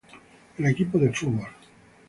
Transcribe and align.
El 0.57 0.65
equipo 0.65 0.97
de 0.97 1.13
fútbol 1.13 1.41
St. 1.41 1.55